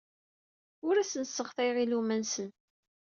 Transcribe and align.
Ur 0.87 0.95
asen-sseɣtayeɣ 0.97 1.77
iluɣma-nsen. 1.79 2.49